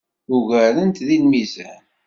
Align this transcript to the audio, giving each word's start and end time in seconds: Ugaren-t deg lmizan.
Ugaren-t 0.35 0.99
deg 1.07 1.19
lmizan. 1.23 1.81